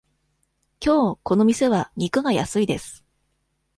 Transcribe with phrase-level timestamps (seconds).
[0.79, 3.05] きょうこの店は肉が安いです。